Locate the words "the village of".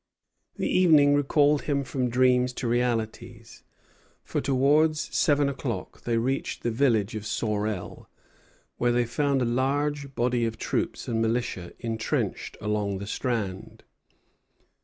6.63-7.23